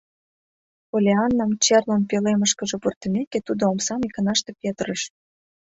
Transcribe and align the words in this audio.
Поллианнам 0.89 1.51
черлын 1.63 2.01
пӧлемышкыже 2.09 2.77
пуртымеке, 2.83 3.39
тудо 3.47 3.63
омсам 3.71 4.01
иканаште 4.07 4.51
петырыш. 4.61 5.01